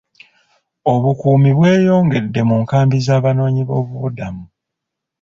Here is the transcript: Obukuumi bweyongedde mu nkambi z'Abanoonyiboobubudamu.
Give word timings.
Obukuumi 0.93 1.49
bweyongedde 1.57 2.41
mu 2.49 2.55
nkambi 2.63 2.97
z'Abanoonyiboobubudamu. 3.05 4.43